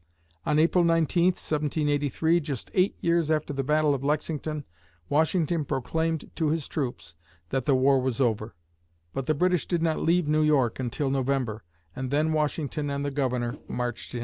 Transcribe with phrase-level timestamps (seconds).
[0.47, 4.63] On April 19th (1783), just eight years after the Battle of Lexington,
[5.09, 7.13] Washington proclaimed to his troops
[7.49, 8.55] that the war was over;
[9.13, 11.63] but the British did not leave New York until November,
[11.95, 14.19] and then Washington and the Governor marched in.